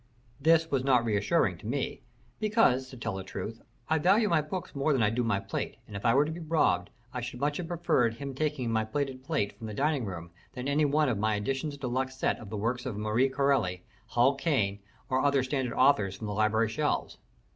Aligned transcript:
This 0.39 0.71
was 0.71 0.83
not 0.83 1.05
reassuring 1.05 1.59
to 1.59 1.67
me, 1.67 2.01
because, 2.39 2.89
to 2.89 2.97
tell 2.97 3.13
the 3.13 3.23
truth, 3.23 3.61
I 3.87 3.99
value 3.99 4.27
my 4.29 4.41
books 4.41 4.73
more 4.73 4.93
than 4.93 5.03
I 5.03 5.11
do 5.11 5.21
my 5.23 5.39
plate, 5.39 5.77
and 5.85 5.95
if 5.95 6.05
I 6.07 6.15
were 6.15 6.25
to 6.25 6.31
be 6.31 6.39
robbed 6.39 6.89
I 7.13 7.21
should 7.21 7.39
much 7.39 7.57
have 7.57 7.67
preferred 7.67 8.15
his 8.15 8.33
taking 8.33 8.71
my 8.71 8.83
plated 8.83 9.23
plate 9.23 9.55
from 9.55 9.67
the 9.67 9.75
dining 9.75 10.05
room 10.05 10.31
than 10.53 10.67
any 10.67 10.85
one 10.85 11.07
of 11.07 11.19
my 11.19 11.35
editions 11.35 11.77
deluxe 11.77 12.15
sets 12.17 12.39
of 12.39 12.49
the 12.49 12.57
works 12.57 12.87
of 12.87 12.97
Marie 12.97 13.29
Corelli, 13.29 13.83
Hall 14.07 14.33
Caine, 14.33 14.79
and 15.11 15.23
other 15.23 15.43
standard 15.43 15.75
authors 15.77 16.15
from 16.17 16.25
the 16.25 16.33
library 16.33 16.69
shelves. 16.69 17.19